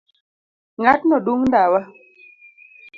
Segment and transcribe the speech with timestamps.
[0.79, 1.81] Ng'atno dung' ndawa